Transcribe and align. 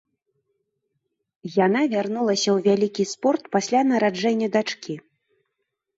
Яна 1.57 1.83
вярнулася 1.91 2.43
ў 2.53 2.57
вялікі 2.69 3.03
спорт 3.13 3.43
пасля 3.57 3.79
нараджэння 3.93 4.47
дачкі. 4.57 4.93